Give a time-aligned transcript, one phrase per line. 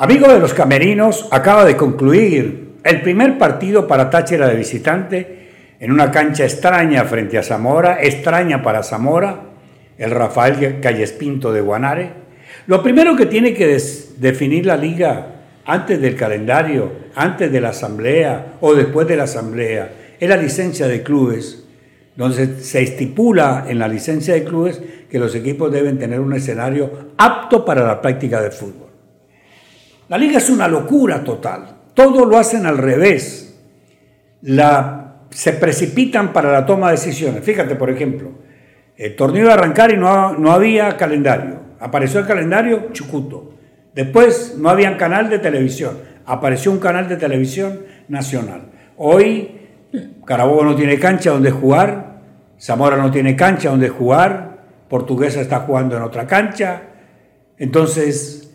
[0.00, 5.48] Amigo de los camerinos, acaba de concluir el primer partido para Táchira de visitante
[5.80, 9.40] en una cancha extraña frente a Zamora, extraña para Zamora,
[9.98, 12.12] el Rafael Callespinto de Guanare.
[12.68, 13.76] Lo primero que tiene que
[14.18, 15.34] definir la liga
[15.66, 19.90] antes del calendario, antes de la asamblea o después de la asamblea,
[20.20, 21.64] es la licencia de clubes,
[22.14, 24.80] donde se estipula en la licencia de clubes
[25.10, 28.87] que los equipos deben tener un escenario apto para la práctica del fútbol.
[30.08, 31.66] La liga es una locura total.
[31.94, 33.58] Todo lo hacen al revés.
[35.30, 37.44] Se precipitan para la toma de decisiones.
[37.44, 38.30] Fíjate, por ejemplo,
[38.96, 41.60] el torneo iba arrancar y no, no había calendario.
[41.78, 43.54] Apareció el calendario Chucuto.
[43.94, 45.98] Después no había canal de televisión.
[46.24, 48.62] Apareció un canal de televisión nacional.
[48.96, 49.58] Hoy
[50.24, 52.20] Carabobo no tiene cancha donde jugar.
[52.60, 54.58] Zamora no tiene cancha donde jugar.
[54.88, 56.82] Portuguesa está jugando en otra cancha.
[57.56, 58.47] Entonces,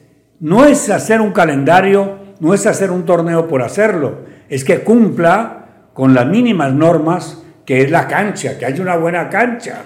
[0.43, 5.67] no es hacer un calendario, no es hacer un torneo por hacerlo, es que cumpla
[5.93, 9.83] con las mínimas normas que es la cancha, que haya una buena cancha.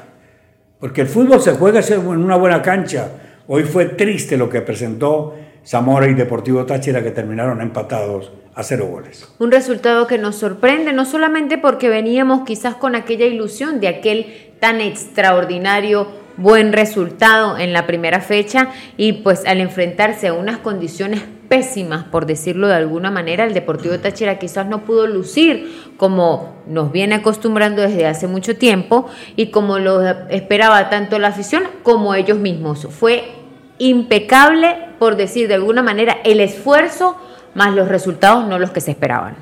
[0.79, 3.07] Porque el fútbol se juega en una buena cancha.
[3.45, 8.87] Hoy fue triste lo que presentó Zamora y Deportivo Táchira que terminaron empatados a cero
[8.87, 9.31] goles.
[9.37, 14.55] Un resultado que nos sorprende, no solamente porque veníamos quizás con aquella ilusión de aquel
[14.59, 21.23] tan extraordinario buen resultado en la primera fecha y pues al enfrentarse a unas condiciones
[21.49, 26.91] pésimas, por decirlo de alguna manera, el Deportivo Táchira quizás no pudo lucir como nos
[26.91, 32.37] viene acostumbrando desde hace mucho tiempo y como lo esperaba tanto la afición como ellos
[32.37, 32.87] mismos.
[32.89, 33.31] Fue
[33.79, 37.17] impecable, por decir de alguna manera, el esfuerzo
[37.53, 39.35] más los resultados no los que se esperaban.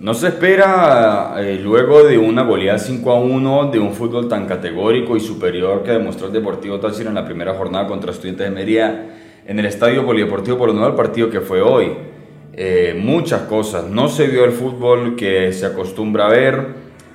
[0.00, 4.46] No se espera eh, luego de una goleada 5 a 1 de un fútbol tan
[4.46, 8.54] categórico y superior que demostró el Deportivo Táchira en la primera jornada contra Estudiantes de
[8.54, 9.06] Mérida
[9.44, 11.94] en el Estadio Polideportivo por el partido que fue hoy.
[12.52, 13.86] Eh, muchas cosas.
[13.86, 16.64] No se vio el fútbol que se acostumbra a ver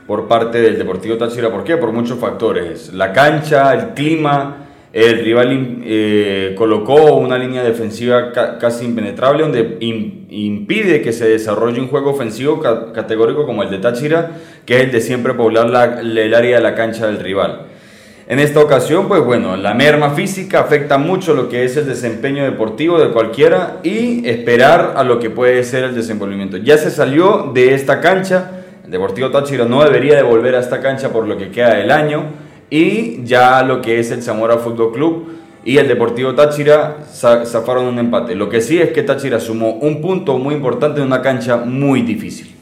[0.06, 1.50] por parte del Deportivo Táchira.
[1.52, 1.78] ¿Por qué?
[1.78, 2.92] Por muchos factores.
[2.92, 4.58] La cancha, el clima,
[4.94, 11.88] el rival eh, colocó una línea defensiva casi impenetrable donde impide que se desarrolle un
[11.88, 12.62] juego ofensivo
[12.94, 14.32] categórico como el de Táchira,
[14.68, 17.64] que es el de siempre poblar el área de la cancha del rival.
[18.28, 22.44] En esta ocasión, pues bueno, la merma física afecta mucho lo que es el desempeño
[22.44, 26.58] deportivo de cualquiera y esperar a lo que puede ser el desenvolvimiento.
[26.58, 30.82] Ya se salió de esta cancha, el Deportivo Táchira no debería de volver a esta
[30.82, 32.43] cancha por lo que queda del año
[32.74, 35.28] y ya lo que es el Zamora Fútbol Club
[35.64, 38.34] y el Deportivo Táchira zafaron un empate.
[38.34, 42.02] Lo que sí es que Táchira sumó un punto muy importante en una cancha muy
[42.02, 42.56] difícil.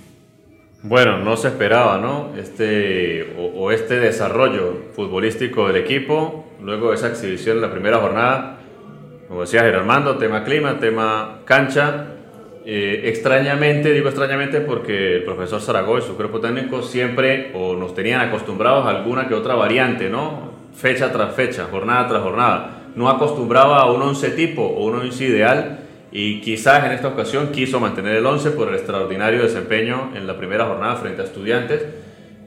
[0.84, 2.32] Bueno, no se esperaba, ¿no?
[2.38, 8.58] Este, o, este desarrollo futbolístico del equipo, luego de esa exhibición en la primera jornada,
[9.30, 12.08] como decía Gerardo tema clima, tema cancha,
[12.64, 17.96] eh, extrañamente, digo extrañamente porque el profesor Zaragoza y su cuerpo técnico siempre o nos
[17.96, 20.52] tenían acostumbrados a alguna que otra variante, ¿no?
[20.76, 22.84] Fecha tras fecha, jornada tras jornada.
[22.96, 25.80] No acostumbraba a un 11 tipo o un 11 ideal
[26.12, 30.38] y quizás en esta ocasión quiso mantener el 11 por el extraordinario desempeño en la
[30.38, 31.86] primera jornada frente a estudiantes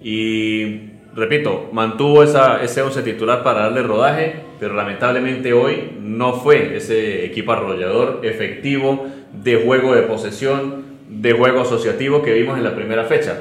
[0.01, 6.77] y repito, mantuvo esa, ese 11 titular para darle rodaje, pero lamentablemente hoy no fue
[6.77, 9.07] ese equipo arrollador efectivo
[9.43, 13.39] de juego de posesión, de juego asociativo que vimos en la primera fecha.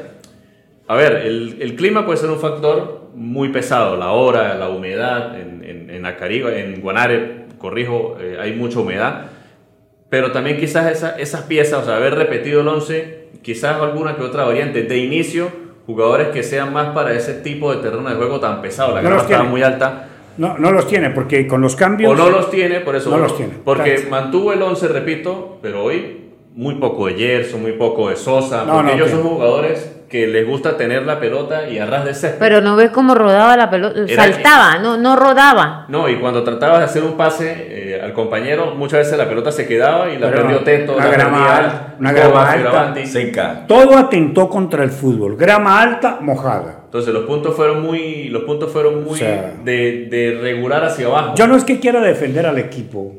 [0.87, 5.39] A ver, el, el clima puede ser un factor muy pesado, la hora, la humedad,
[5.39, 9.27] en, en, en Acariba, en Guanare, corrijo, eh, hay mucha humedad,
[10.09, 14.23] pero también quizás esa, esas piezas, o sea, haber repetido el 11, quizás alguna que
[14.23, 15.49] otra variante de inicio,
[15.85, 19.17] jugadores que sean más para ese tipo de terreno de juego tan pesado, la no
[19.17, 22.11] estaba muy alta, no, no los tiene, porque con los cambios.
[22.11, 23.09] O no los tiene, por eso.
[23.09, 23.53] No los tiene.
[23.63, 26.23] Porque mantuvo el 11, repito, pero hoy
[26.55, 30.77] muy poco de Gerson, muy poco de Sosa, porque ellos son jugadores que les gusta
[30.77, 32.38] tener la pelota y arras de césped.
[32.38, 35.85] Pero no ves cómo rodaba la pelota, saltaba, no, no rodaba.
[35.88, 39.51] No, y cuando tratabas de hacer un pase eh, al compañero, muchas veces la pelota
[39.51, 43.66] se quedaba y la perdió Teto, una grama, alta, una grama alta, seca.
[43.67, 46.83] Todo atentó contra el fútbol, grama alta, mojada.
[46.93, 51.34] Entonces los puntos fueron muy, los puntos fueron muy de, de regular hacia abajo.
[51.35, 53.16] Yo no es que quiera defender al equipo,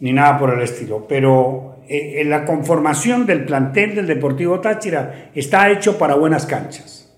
[0.00, 5.30] ni nada por el estilo, pero eh, en la conformación del plantel del Deportivo Táchira
[5.36, 7.14] está hecho para buenas canchas.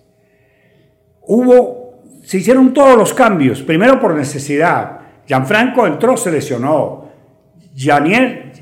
[1.23, 4.99] Hubo, se hicieron todos los cambios, primero por necesidad.
[5.27, 7.09] Gianfranco entró, se lesionó.
[7.75, 8.53] Janiel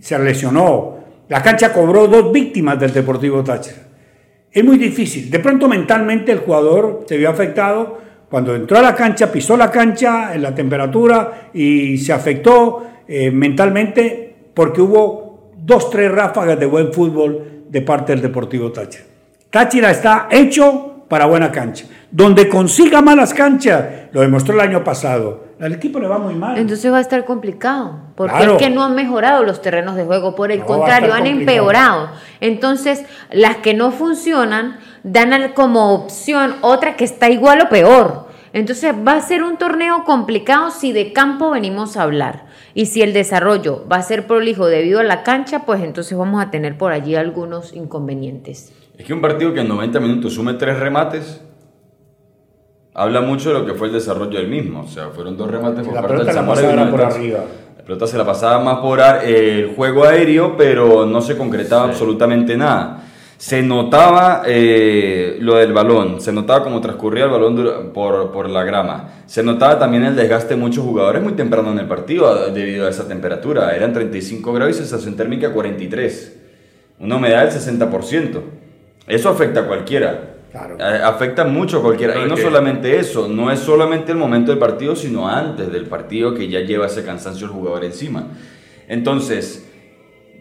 [0.00, 0.98] se lesionó.
[1.28, 3.89] La cancha cobró dos víctimas del Deportivo Táchira.
[4.52, 5.30] Es muy difícil.
[5.30, 7.98] De pronto mentalmente el jugador se vio afectado
[8.28, 13.30] cuando entró a la cancha, pisó la cancha en la temperatura y se afectó eh,
[13.30, 19.04] mentalmente porque hubo dos, tres ráfagas de buen fútbol de parte del Deportivo Táchira.
[19.50, 21.86] Táchira está hecho para buena cancha.
[22.12, 25.44] Donde consiga malas canchas, lo demostró el año pasado.
[25.60, 26.58] Al equipo le va muy mal.
[26.58, 28.52] Entonces va a estar complicado, porque Claro.
[28.56, 31.40] es que no han mejorado los terrenos de juego, por el No, contrario, han complicado.
[31.40, 32.08] empeorado.
[32.40, 38.28] Entonces, las que no funcionan dan como opción otra que está igual o peor.
[38.52, 42.46] Entonces, va a ser un torneo complicado si de campo venimos a hablar.
[42.74, 46.42] Y si el desarrollo va a ser prolijo debido a la cancha, pues entonces vamos
[46.42, 48.72] a tener por allí algunos inconvenientes.
[48.98, 51.42] Es que un partido que en 90 minutos sume tres remates
[52.94, 54.80] habla mucho de lo que fue el desarrollo del mismo.
[54.82, 57.38] O sea, fueron dos remates por la parte del pelota la Zamora uno por arriba.
[57.78, 61.84] La pelota se la pasaba más por ar- el juego aéreo, pero no se concretaba
[61.84, 63.04] absolutamente nada.
[63.36, 68.64] Se notaba eh, lo del balón, se notaba cómo transcurría el balón por, por la
[68.64, 69.22] grama.
[69.24, 72.86] Se notaba también el desgaste de muchos jugadores muy temprano en el partido a- debido
[72.86, 73.74] a esa temperatura.
[73.74, 76.36] Eran 35 grados y sensación térmica 43.
[77.00, 78.40] Una humedad del 60%.
[79.08, 80.34] Eso afecta a cualquiera.
[80.50, 80.76] Claro.
[80.78, 82.18] Eh, Afecta mucho a cualquiera.
[82.24, 85.86] Y no que- solamente eso, no es solamente el momento del partido, sino antes del
[85.86, 88.24] partido que ya lleva ese cansancio el jugador encima.
[88.88, 89.66] Entonces,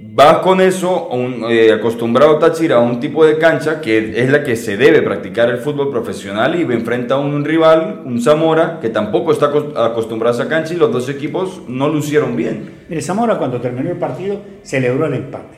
[0.01, 4.43] vas con eso, un, eh, acostumbrado Táchira a un tipo de cancha que es la
[4.43, 8.89] que se debe practicar el fútbol profesional y enfrenta a un rival, un Zamora, que
[8.89, 12.71] tampoco está acos- acostumbrado a esa cancha y los dos equipos no lucieron bien.
[12.89, 15.57] Mire, Zamora cuando terminó el partido celebró el empate.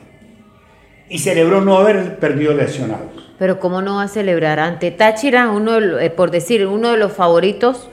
[1.08, 3.21] Y celebró no haber perdido lesionados.
[3.42, 6.92] Pero cómo no va a celebrar ante Táchira, uno de lo- eh, por decir uno
[6.92, 7.88] de los favoritos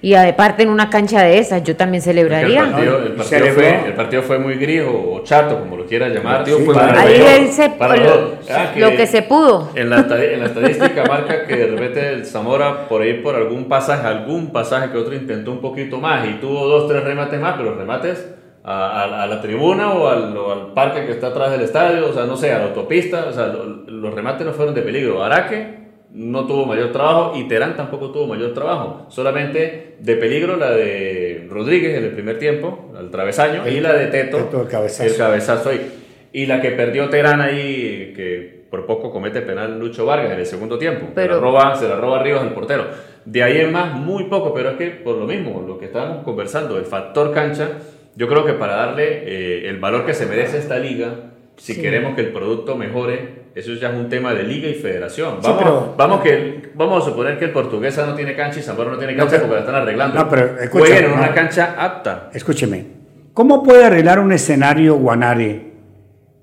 [0.00, 2.60] y aparte en una cancha de esas, yo también que El celebraría.
[2.62, 6.10] partido, el, partido fue, el partido fue muy gris o, o chato, como lo quieras
[6.10, 6.46] llamar.
[6.46, 8.32] Sí, fue para los Ahí él se- para los dos.
[8.50, 9.72] Ah, lo que se pudo.
[9.74, 13.66] En la, en la estadística marca que de repente el Zamora por ahí por algún
[13.68, 17.56] pasaje, algún pasaje que otro intentó un poquito más y tuvo dos, tres remates más,
[17.58, 21.50] pero remates a, a- a la tribuna o al, o al parque que está atrás
[21.52, 24.52] del estadio, o sea, no sé, a la autopista, o sea, lo- los remates no
[24.52, 25.22] fueron de peligro.
[25.22, 29.06] Araque no tuvo mayor trabajo y Terán tampoco tuvo mayor trabajo.
[29.10, 34.06] Solamente de peligro la de Rodríguez en el primer tiempo, al travesaño, y la de
[34.06, 35.04] Teto, Teto, el cabezazo.
[35.10, 36.00] el cabezazo ahí.
[36.32, 40.46] Y la que perdió Terán ahí, que por poco comete penal Lucho Vargas en el
[40.46, 41.06] segundo tiempo.
[41.14, 42.86] Pero- se, la roba, se la roba Rivas al portero.
[43.24, 46.24] De ahí en más, muy poco, pero es que por lo mismo, lo que estábamos
[46.24, 47.68] conversando, el factor cancha,
[48.16, 51.82] yo creo que para darle eh, el valor que se merece esta liga, si Sí.
[51.82, 55.36] queremos que el producto mejore, eso ya es un tema de liga y federación.
[55.40, 58.62] Sí, Vamos, pero- vamos, que, vamos a suponer que el portuguesa no tiene cancha y
[58.62, 60.18] Zamora no tiene cancha porque la están arreglando.
[60.18, 61.16] no, pero Jueguen en no.
[61.16, 62.30] una cancha apta.
[62.32, 62.84] Escúcheme,
[63.32, 65.72] ¿cómo puede arreglar un escenario Guanare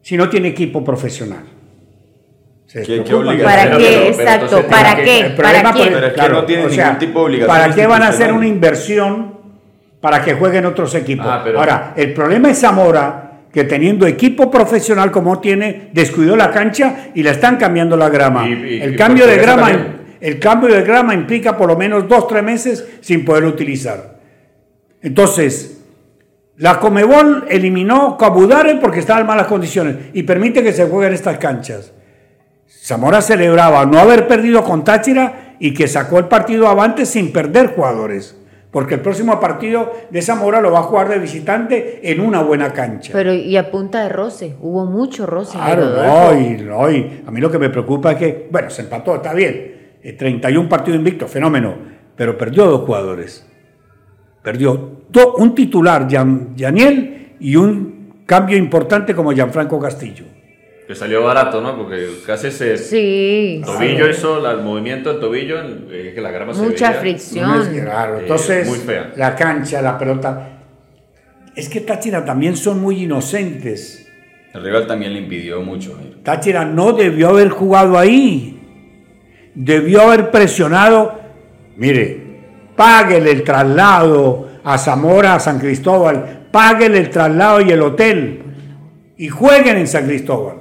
[0.01, 1.43] si no tiene equipo profesional?
[2.67, 3.13] ¿Se ¿Qué- qué?
[3.43, 4.13] ¿Para qué?
[4.15, 5.33] pero Exacto, ¿para qué?
[5.35, 5.89] ¿Para problema quién?
[5.89, 8.03] por- Pero es que no tiene o sea, ningún tipo de obligación ¿Para qué van
[8.03, 9.30] a hacer una inversión
[10.01, 11.25] para que jueguen otros equipos?
[11.29, 16.51] Ah, pero- Ahora, el problema es Zamora, que teniendo equipo profesional como tiene, descuidó la
[16.51, 18.47] cancha y le están cambiando la grama.
[18.49, 19.69] Y- y- el cambio de grama,
[20.19, 24.19] el cambio de grama implica por lo menos dos, tres meses sin poderlo utilizar.
[25.01, 25.79] Entonces,
[26.57, 31.37] la Comebol eliminó Cabudare porque estaba en malas condiciones y permite que se jueguen estas
[31.37, 31.91] canchas.
[32.67, 37.67] Zamora celebraba no haber perdido con Táchira y que sacó el partido avante sin perder
[37.75, 38.35] jugadores.
[38.71, 42.71] Porque el próximo partido de Zamora lo va a jugar de visitante en una buena
[42.71, 43.11] cancha.
[43.11, 45.57] Pero y a punta de roce, hubo mucho roce.
[45.57, 45.85] en Claro,
[46.33, 49.15] no, y, no, y a mí lo que me preocupa es que, bueno, se empató,
[49.15, 49.97] está bien.
[50.01, 51.75] Eh, 31 partidos invictos, fenómeno.
[52.15, 53.45] Pero perdió dos jugadores.
[54.41, 60.23] Perdió do- un titular, Yaniel, y un cambio importante como Gianfranco Castillo.
[60.91, 61.77] Que salió barato, ¿no?
[61.77, 62.77] Porque casi se...
[62.77, 65.55] Sí, tobillo hizo la- el movimiento del tobillo,
[65.89, 66.99] eh, que la grama se mucha veía.
[66.99, 67.47] fricción.
[67.49, 68.17] No es claro.
[68.17, 69.13] Eh, Entonces, muy fea.
[69.15, 70.49] la cancha, la pelota.
[71.55, 74.05] Es que Táchira también son muy inocentes.
[74.53, 75.97] El rival también le impidió mucho.
[76.23, 78.59] Táchira no debió haber jugado ahí.
[79.55, 81.21] Debió haber presionado.
[81.77, 82.21] Mire,
[82.75, 86.47] páguele el traslado a Zamora, a San Cristóbal.
[86.51, 88.43] Páguele el traslado y el hotel.
[89.15, 90.57] Y jueguen en San Cristóbal.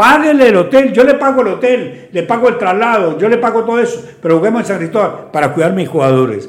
[0.00, 0.94] Páguele el hotel.
[0.94, 4.02] Yo le pago el hotel, le pago el traslado, yo le pago todo eso.
[4.22, 6.48] Pero juguemos en San Cristóbal para cuidar mis jugadores.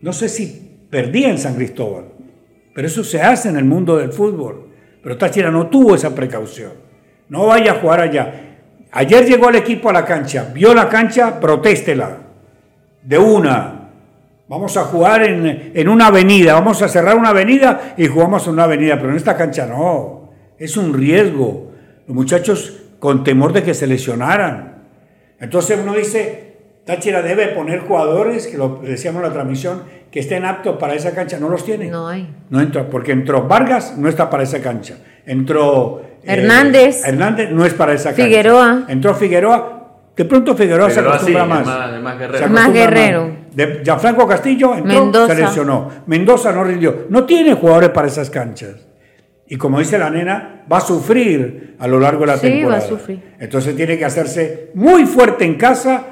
[0.00, 2.06] No sé si perdía en San Cristóbal,
[2.74, 4.70] pero eso se hace en el mundo del fútbol.
[5.02, 6.72] Pero Táchira no tuvo esa precaución.
[7.28, 8.32] No vaya a jugar allá.
[8.92, 12.16] Ayer llegó el equipo a la cancha, vio la cancha, protéstela.
[13.02, 13.90] De una.
[14.48, 18.54] Vamos a jugar en, en una avenida, vamos a cerrar una avenida y jugamos en
[18.54, 20.30] una avenida, pero en esta cancha no.
[20.58, 21.75] Es un riesgo.
[22.06, 24.84] Los muchachos con temor de que se lesionaran.
[25.40, 30.44] Entonces uno dice, Táchira debe poner jugadores, que lo decíamos en la transmisión, que estén
[30.44, 31.38] aptos para esa cancha.
[31.38, 31.86] No los tiene.
[31.88, 32.32] No hay.
[32.48, 34.96] No entró, porque entró Vargas, no está para esa cancha.
[35.26, 37.04] Entró eh, Hernández.
[37.06, 38.24] Hernández no es para esa cancha.
[38.24, 38.84] Figueroa.
[38.88, 39.72] Entró Figueroa.
[40.16, 41.66] De pronto Figueroa, se Figueroa acostumbra más.
[41.66, 42.38] más- más guerrero.
[42.38, 43.30] Se más guerrero.
[43.52, 45.34] De Gianfranco Castillo entró, Mendoza.
[45.34, 45.90] se lesionó.
[46.06, 47.06] Mendoza no rindió.
[47.10, 48.76] No tiene jugadores para esas canchas.
[49.48, 52.52] Y como dice la nena, va a sufrir a lo largo de la Sí, va
[52.52, 52.80] a temporada.
[52.80, 53.34] sufrir.
[53.38, 56.04] Entonces tiene que hacerse muy fuerte en casa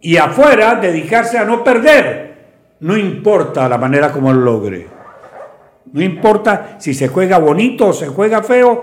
[0.00, 2.32] y afuera dedicarse a no perder.
[2.80, 4.88] No importa la manera como lo logre.
[5.92, 8.82] No importa si se juega bonito o se juega feo.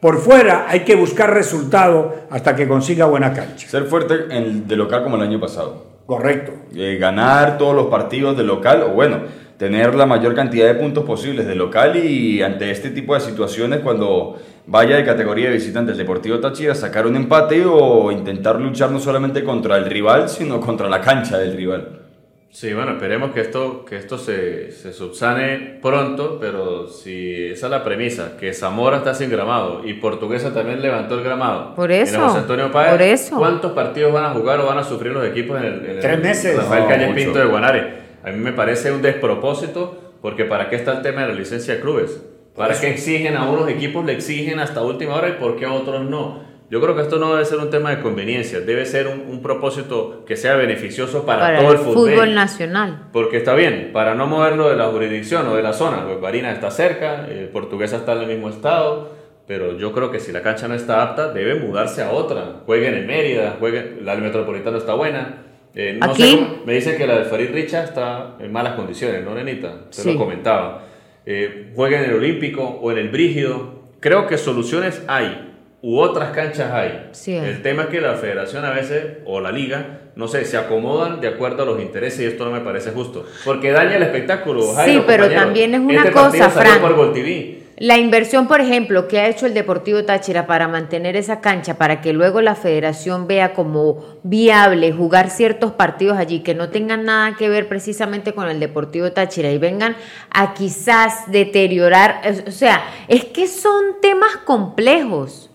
[0.00, 3.66] Por fuera hay que buscar resultado hasta que consiga buena cancha.
[3.68, 5.86] Ser fuerte en- de local como el año pasado.
[6.06, 6.52] Correcto.
[6.74, 9.18] Eh, ganar todos los partidos de local, o bueno,
[9.58, 13.80] tener la mayor cantidad de puntos posibles de local y ante este tipo de situaciones,
[13.80, 18.90] cuando vaya de categoría de visitante el Deportivo Táchira, sacar un empate o intentar luchar
[18.90, 22.02] no solamente contra el rival, sino contra la cancha del rival.
[22.50, 27.70] Sí, bueno, esperemos que esto, que esto se, se subsane pronto, pero si esa es
[27.70, 31.74] la premisa, que Zamora está sin gramado y Portuguesa también levantó el gramado.
[31.74, 33.36] Por eso, José Antonio Páez, por eso.
[33.36, 36.00] ¿Cuántos partidos van a jugar o van a sufrir los equipos en el, en el
[36.00, 36.56] Tres meses.
[36.56, 37.16] Rafael No, Calle mucho.
[37.16, 38.07] Pinto de Guanare?
[38.24, 41.74] A mí me parece un despropósito, porque ¿para qué está el tema de la licencia
[41.74, 42.22] de clubes?
[42.56, 45.72] ¿Para qué exigen a unos equipos, le exigen hasta última hora y por qué a
[45.72, 46.46] otros no?
[46.70, 49.40] Yo creo que esto no debe ser un tema de conveniencia, debe ser un, un
[49.40, 52.10] propósito que sea beneficioso para, Para todo el el fútbol.
[52.10, 53.08] fútbol nacional.
[53.12, 56.54] Porque está bien, para no moverlo de la jurisdicción o de la zona, pues Barinas
[56.54, 60.42] está cerca, eh, Portuguesa está en el mismo estado, pero yo creo que si la
[60.42, 62.60] cancha no está apta, debe mudarse a otra.
[62.66, 65.44] Jueguen en Mérida, jueguen, la del Metropolitano está buena.
[65.80, 66.22] Eh, no Aquí.
[66.22, 69.82] sé cómo- me dicen que la del Farid Richa está en malas condiciones, ¿no, nenita?
[69.90, 70.12] Se Sí.
[70.12, 70.86] lo comentaba.
[71.24, 73.78] Eh, jueguen en el Olímpico o en el Brígido.
[74.00, 77.08] Creo que soluciones hay, u otras canchas hay.
[77.12, 77.32] Sí.
[77.36, 81.20] El tema es que la federación a veces, o la liga, no sé, se acomodan
[81.20, 83.24] de acuerdo a los intereses y esto no me parece justo.
[83.44, 84.72] Porque daña el espectáculo.
[84.74, 85.40] Jairo, pero compañero.
[85.46, 86.80] también es una Este cosa, salió Fran.
[86.80, 87.58] por Gol TV.
[87.80, 92.00] La inversión, por ejemplo, que ha hecho el Deportivo Táchira para mantener esa cancha, para
[92.00, 97.36] que luego la federación vea como viable jugar ciertos partidos allí que no tengan nada
[97.36, 99.94] que ver precisamente con el Deportivo Táchira y vengan
[100.30, 105.48] a quizás deteriorar, o sea, es que son temas complejos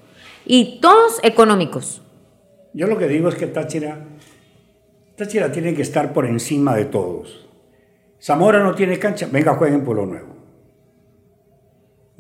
[0.45, 2.01] y todos económicos.
[2.73, 3.99] Yo lo que digo es que Táchira,
[5.17, 7.49] Táchira tiene que estar por encima de todos.
[8.21, 10.42] Zamora no tiene cancha, venga, jueguen por lo nuevo.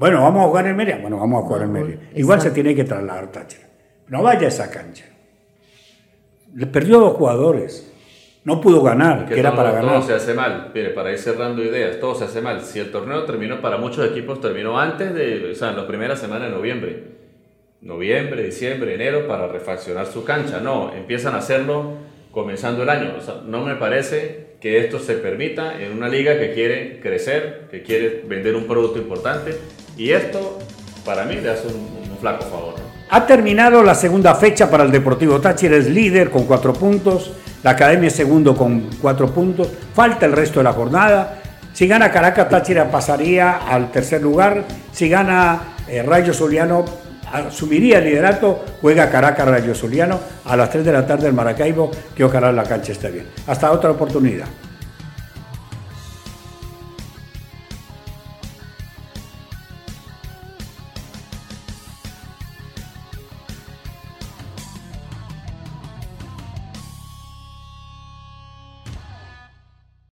[0.03, 0.97] Bueno, vamos a jugar en Mérida.
[0.97, 1.99] Bueno, vamos a jugar en Mérida.
[2.13, 3.69] Igual se tiene que trasladar Táchira.
[4.09, 5.05] No vaya a esa cancha.
[6.53, 7.89] Le perdió dos jugadores.
[8.43, 10.03] No pudo ganar, que, era todo, para todo ganar.
[10.03, 10.71] se hace mal.
[10.75, 12.59] Mire, para ir cerrando ideas, todo se hace mal.
[12.59, 16.17] Si el torneo terminó para muchos equipos, terminó antes de, o sea, en la primera
[16.17, 17.03] semana de noviembre.
[17.79, 20.59] Noviembre, diciembre, enero, para refaccionar su cancha.
[20.59, 21.93] No, empiezan a hacerlo
[22.33, 23.13] comenzando el año.
[23.45, 28.23] No me parece que esto se permita en una liga que quiere crecer, que quiere
[28.27, 29.57] vender un producto importante.
[29.95, 30.57] Y esto,
[31.05, 32.75] para mí, le hace un, flaco favor.
[33.09, 37.71] Ha terminado la segunda fecha para el Deportivo Táchira, es líder con cuatro puntos, la
[37.71, 41.41] Academia es segundo con cuatro puntos, falta el resto de la jornada.
[41.73, 44.63] Si gana Caracas, Táchira pasaría al tercer lugar,
[44.93, 46.85] si gana eh, Rayo Zuliano,
[47.33, 51.91] asumiría el liderato, juega Caracas Rayo Zuliano a las 3 de la tarde en Maracaibo,
[52.15, 53.27] que ojalá la cancha esté bien.
[53.47, 54.47] Hasta otra oportunidad.